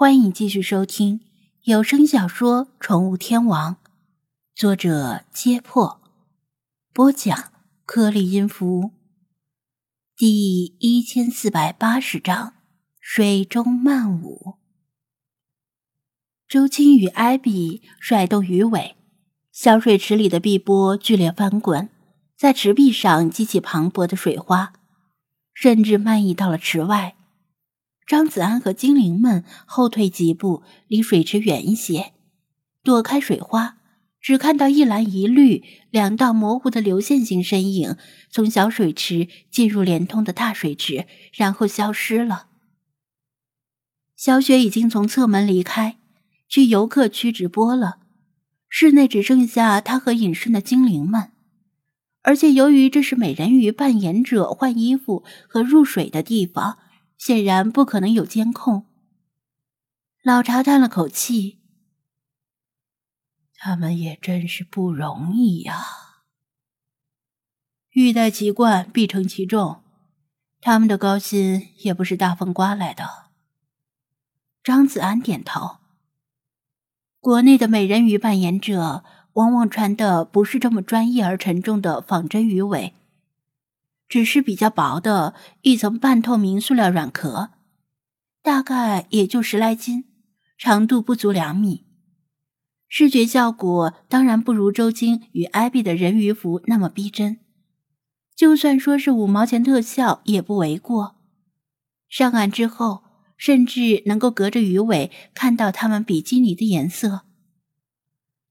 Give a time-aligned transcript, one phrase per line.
[0.00, 1.22] 欢迎继续收听
[1.64, 3.74] 有声小说《宠物天王》，
[4.54, 6.00] 作者：揭破，
[6.94, 7.50] 播讲：
[7.84, 8.92] 颗粒音符，
[10.16, 12.54] 第一千四百八十章：
[13.00, 14.58] 水中漫舞。
[16.46, 18.94] 周青与艾比甩动鱼尾，
[19.50, 21.88] 小水池里的碧波剧烈翻滚，
[22.36, 24.74] 在池壁上激起磅礴的水花，
[25.52, 27.16] 甚至漫溢到了池外。
[28.08, 32.14] 张子安和精灵们后退几步，离水池远一些，
[32.82, 33.76] 躲开水花，
[34.18, 37.96] 只看到一蓝一绿两道模糊的流线型身影
[38.30, 42.46] 从小水池进入连通的大水池，然后消失了。
[44.16, 45.98] 小雪已经从侧门离开，
[46.48, 47.98] 去游客区直播了，
[48.70, 51.32] 室内只剩下她和隐身的精灵们，
[52.22, 56.78] 而且由于这是美人鱼扮演者换衣服和入水的地方。
[57.18, 58.86] 显然不可能有监控。
[60.22, 61.58] 老查叹了口气
[63.58, 65.84] ：“他们也真是不容易呀。
[67.90, 69.82] 欲戴其冠，必承其重。
[70.60, 73.26] 他们的高薪也不是大风刮来的。”
[74.62, 75.78] 张子安点头。
[77.20, 82.94] 国内的美人鱼扮演者往往穿的不是这么专业而沉重的仿真鱼尾。
[84.08, 87.50] 只是比较薄的一层半透明塑料软壳，
[88.42, 90.06] 大概也就十来斤，
[90.56, 91.84] 长度不足两米，
[92.88, 97.40] 视觉效果当然不如周晶与艾比的人鱼服那么逼真。
[98.34, 101.16] 就算说是五毛钱特效也不为过。
[102.08, 103.02] 上岸之后，
[103.36, 107.26] 甚至能够隔着鱼尾看到它们比基尼的颜色。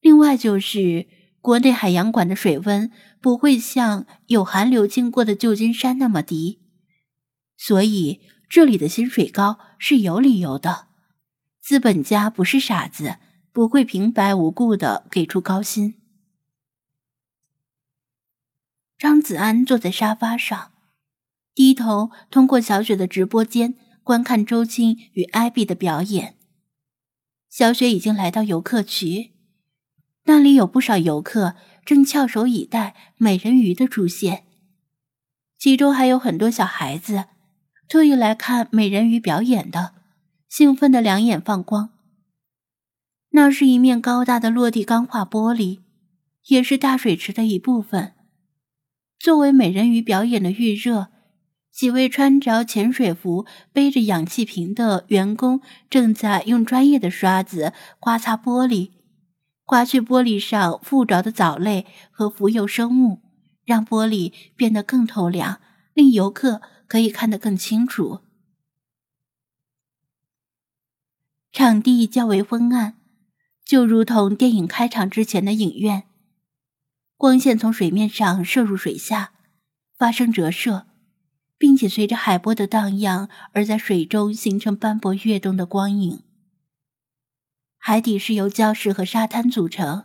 [0.00, 1.06] 另外就是。
[1.48, 6.60] 国内海洋馆的水温不会像有寒流经过的旧金山那么低，
[7.56, 10.88] 所以这里的薪水高是有理由的。
[11.62, 13.16] 资本家不是傻子，
[13.50, 15.94] 不会平白无故的给出高薪。
[18.98, 20.72] 张子安坐在沙发上，
[21.54, 26.36] 低头通过小雪的直播间观看周青与艾比的表演。
[27.48, 29.37] 小雪已经来到游客区。
[30.28, 31.54] 那里有不少游客
[31.86, 34.44] 正翘首以待美人鱼的出现，
[35.58, 37.24] 其中还有很多小孩子，
[37.88, 39.94] 特意来看美人鱼表演的，
[40.46, 41.88] 兴奋的两眼放光。
[43.30, 45.80] 那是一面高大的落地钢化玻璃，
[46.48, 48.12] 也是大水池的一部分。
[49.18, 51.06] 作为美人鱼表演的预热，
[51.72, 58.90] 几位穿着潜水服、背着氧气瓶的员工正在用专业的刷子刮擦玻璃。
[59.68, 63.20] 刮去玻璃上附着的藻类和浮游生物，
[63.66, 65.60] 让玻璃变得更透亮，
[65.92, 68.20] 令游客可以看得更清楚。
[71.52, 72.96] 场地较为昏暗，
[73.62, 76.04] 就如同电影开场之前的影院。
[77.18, 79.34] 光线从水面上射入水下，
[79.98, 80.86] 发生折射，
[81.58, 86.22] 并且随着海波的荡漾而在水中形成斑驳跃动的光影。
[87.88, 90.04] 海底是由礁石和沙滩组成，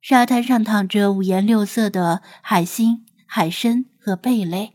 [0.00, 4.72] 沙滩上躺着五颜六色的海星、海参和贝类，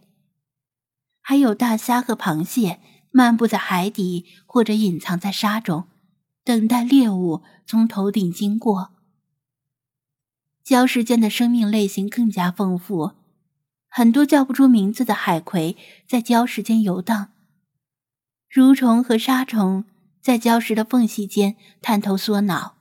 [1.20, 2.80] 还有大虾和螃蟹
[3.10, 5.88] 漫步在海底或者隐藏在沙中，
[6.44, 8.92] 等待猎物从头顶经过。
[10.64, 13.14] 礁石间的生命类型更加丰富，
[13.88, 15.76] 很多叫不出名字的海葵
[16.08, 17.32] 在礁石间游荡，
[18.48, 19.86] 蠕虫和沙虫。
[20.22, 22.78] 在礁石的缝隙间探头缩脑，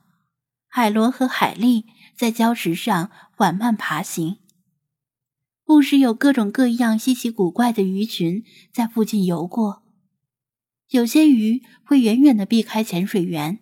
[0.67, 1.85] 海螺和海蛎
[2.15, 4.37] 在礁石上缓慢爬行。
[5.63, 9.83] 不时有各种各样稀奇古怪的鱼群在附近游过，
[10.89, 13.59] 有些鱼会远远的避开潜水员，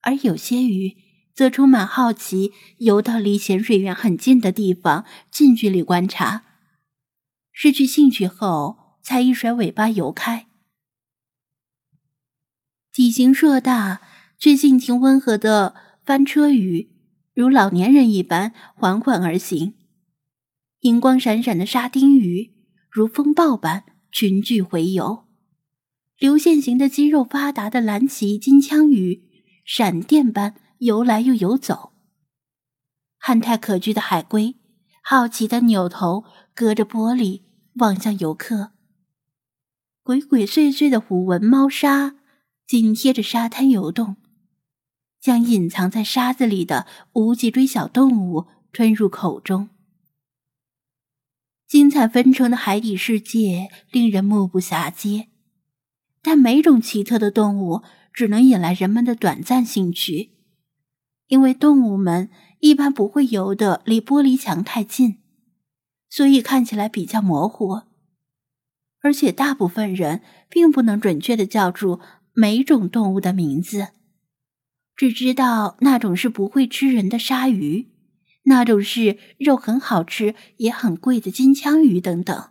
[0.00, 0.96] 而有些鱼
[1.34, 6.44] 则充满好奇，游到离潜水员很近的地方，近距离观察。
[7.52, 10.46] 失去兴趣后，才一甩尾巴游开。
[12.92, 14.02] 体型硕大
[14.38, 15.74] 却性情温和的
[16.04, 16.90] 翻车鱼，
[17.32, 19.72] 如老年人一般缓缓而行；
[20.80, 22.52] 银光闪闪的沙丁鱼，
[22.90, 25.24] 如风暴般群聚回游；
[26.18, 29.22] 流线型的肌肉发达的蓝鳍金枪鱼，
[29.64, 31.92] 闪电般游来又游走；
[33.16, 34.56] 憨态可掬的海龟，
[35.02, 36.24] 好奇的扭头，
[36.54, 37.40] 隔着玻璃
[37.76, 38.72] 望向游客；
[40.02, 42.16] 鬼鬼祟祟的虎纹猫鲨。
[42.72, 44.16] 紧贴着沙滩游动，
[45.20, 49.68] 将隐藏在沙子里的无脊椎小动物吞入口中。
[51.68, 55.28] 精彩纷呈的海底世界令人目不暇接，
[56.22, 60.30] 但每种奇特的动物只能引来人们的短暂兴趣，
[61.26, 62.30] 因为动物们
[62.60, 65.18] 一般不会游得离玻璃墙太近，
[66.08, 67.82] 所以看起来比较模糊。
[69.02, 72.00] 而且大部分人并不能准确的叫出
[72.34, 73.88] 每种动物的名字，
[74.96, 77.88] 只知道那种是不会吃人的鲨鱼，
[78.44, 82.50] 那种是肉很好吃也很贵的金枪鱼等等。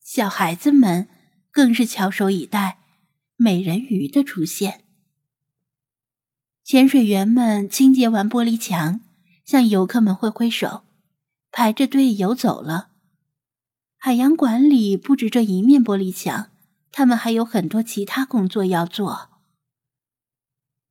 [0.00, 1.08] 小孩子们
[1.50, 2.78] 更是翘首以待
[3.36, 4.84] 美人鱼的出现。
[6.64, 9.00] 潜水员们清洁完玻璃墙，
[9.44, 10.84] 向游客们挥挥手，
[11.50, 12.90] 排着队游走了。
[13.96, 16.51] 海洋馆里不止这一面玻璃墙，
[16.92, 19.30] 他们还有很多其他工作要做。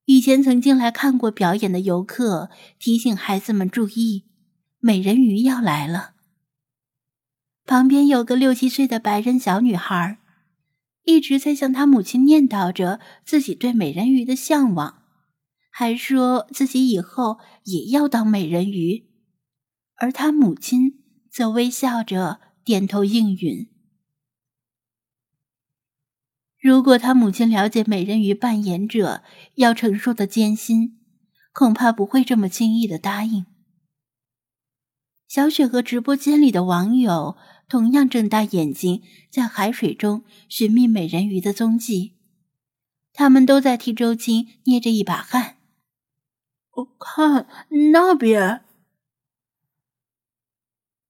[0.06, 4.26] 以前曾经来看过表演的游客提醒孩子们注意，
[4.80, 6.16] 美人鱼要来了。
[7.66, 10.18] 旁边有个六七岁的白人小女孩，
[11.06, 15.04] 一直在向她母亲念叨着自己对美人鱼的向往，
[15.70, 19.08] 还说自己以后也要当美人鱼。
[19.96, 23.71] 而她母亲则微笑着点头应允。
[26.62, 29.24] 如果他母亲了解美人鱼扮演者
[29.56, 31.00] 要承受的艰辛，
[31.52, 33.46] 恐怕不会这么轻易的答应。
[35.28, 37.38] 小雪和直播间里的网友。
[37.68, 42.18] 同样睁大眼睛在海水中寻觅美人鱼的踪迹，
[43.14, 45.56] 他们都在替周青捏着一把汗。
[46.72, 47.48] 我看
[47.94, 48.66] 那边，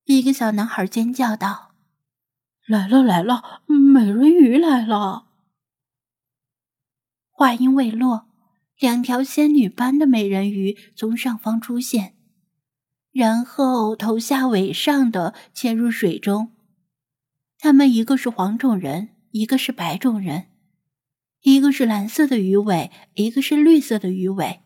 [0.06, 1.71] 一个小男孩尖叫道
[2.68, 5.30] ：“来了来了，美人鱼来了！”
[7.41, 8.27] 话音未落，
[8.77, 12.13] 两条仙女般的美人鱼从上方出现。
[13.11, 16.51] 然后头下尾上的潜入水中。
[17.57, 20.49] 他们一个是黄种人，一个是白种人，
[21.41, 24.61] 一个是蓝色的鱼尾，一个是绿色的鱼尾，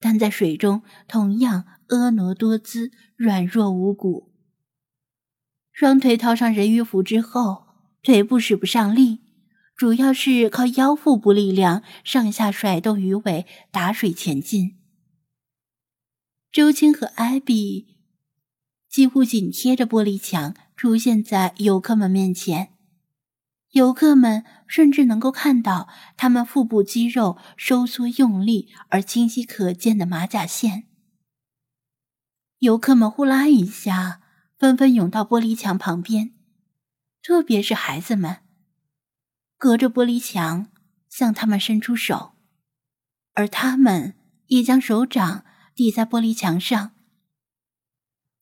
[0.00, 4.32] 但在水中同样婀娜多姿，软弱无骨。
[5.70, 7.66] 双腿套上人鱼服之后，
[8.02, 9.20] 腿部使不上力，
[9.78, 14.76] 主要是靠腰腹部力量上下甩动鱼尾打水前进。
[16.50, 17.96] 周青和艾比
[18.88, 22.72] 几乎紧贴着玻璃墙出现在游客们面前，
[23.70, 30.88] 游客们甚至能够看到他们腹部肌肉收缩用力而清晰可见的马甲线。
[32.58, 34.22] 游客们呼啦一下，
[34.58, 36.32] 纷纷涌到玻璃墙旁边，
[37.22, 38.38] 特别是孩子们，
[39.58, 40.70] 隔着玻璃墙
[41.10, 42.32] 向他们伸出手，
[43.34, 44.14] 而他们
[44.46, 45.44] 也将手掌。
[45.74, 46.90] 抵在玻璃墙上，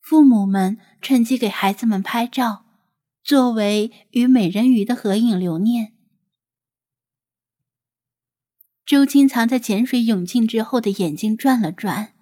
[0.01, 2.65] 父母们趁机给孩子们拍照，
[3.23, 5.93] 作为与美人鱼的合影留念。
[8.83, 12.15] 周青藏在潜水泳镜之后的眼睛转了转，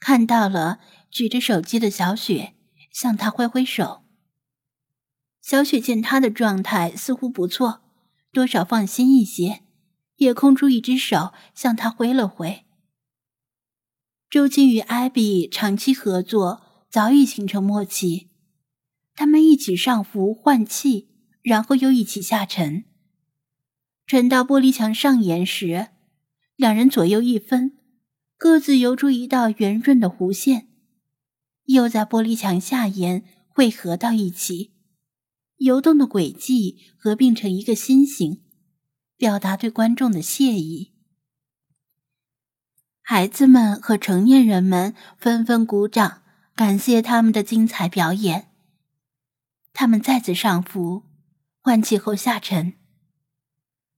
[0.00, 0.80] 看到了
[1.10, 2.54] 举着手机的小雪，
[2.90, 4.06] 向他挥挥手。
[5.42, 7.83] 小雪见他的状态似乎不错，
[8.34, 9.62] 多少放心一些，
[10.16, 12.64] 也空出一只手向他挥了挥。
[14.28, 18.30] 周青与艾比长期合作，早已形成默契。
[19.14, 21.08] 他们一起上浮换气，
[21.40, 22.84] 然后又一起下沉。
[24.06, 25.90] 沉到玻璃墙上沿时，
[26.56, 27.78] 两人左右一分，
[28.36, 30.68] 各自游出一道圆润的弧线，
[31.66, 34.73] 又在玻璃墙下沿汇合到一起，
[35.56, 38.42] 游动的轨迹合并成一个心形，
[39.16, 40.92] 表达对观众的谢意。
[43.00, 46.22] 孩子们和成年人们纷纷鼓掌，
[46.56, 48.48] 感谢他们的精彩表演。
[49.72, 51.02] 他们再次上浮，
[51.60, 52.74] 换气后下沉。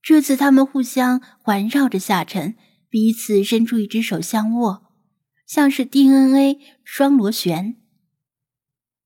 [0.02, 2.56] 这次他们互相环绕着下沉，
[2.88, 4.92] 彼此伸出一只手相握，
[5.46, 7.76] 像是 DNA 双螺旋。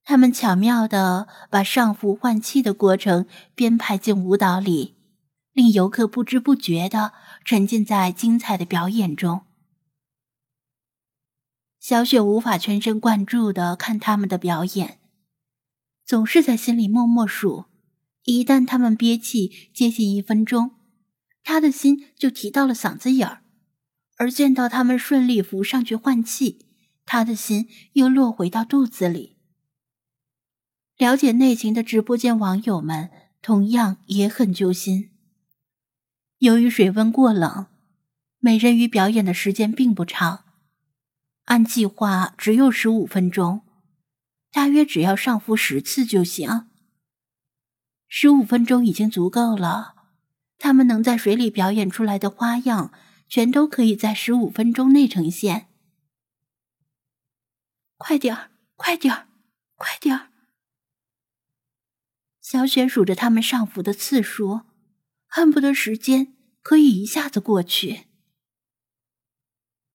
[0.03, 4.97] 他们巧妙地把上浮换气的过程编排进舞蹈里，
[5.53, 7.13] 令游客不知不觉地
[7.45, 9.43] 沉浸在精彩的表演中。
[11.79, 14.99] 小雪无法全神贯注的看他们的表演，
[16.05, 17.67] 总是在心里默默数：
[18.25, 20.73] 一旦他们憋气接近一分钟，
[21.43, 23.43] 他的心就提到了嗓子眼儿；
[24.19, 26.67] 而见到他们顺利浮上去换气，
[27.07, 29.39] 他的心又落回到肚子里。
[31.01, 33.09] 了解内情的直播间网友们
[33.41, 35.09] 同样也很揪心。
[36.41, 37.69] 由于水温过冷，
[38.39, 40.45] 美人鱼表演的时间并不长。
[41.45, 43.63] 按计划只有十五分钟，
[44.53, 46.69] 大约只要上浮十次就行。
[48.07, 49.95] 十五分钟已经足够了，
[50.59, 52.93] 他们能在水里表演出来的花样，
[53.27, 55.69] 全都可以在十五分钟内呈现。
[57.97, 59.29] 快点儿，快点儿，
[59.77, 60.30] 快点儿！
[62.51, 64.63] 小雪数着他们上浮的次数，
[65.29, 68.07] 恨不得时间可以一下子过去。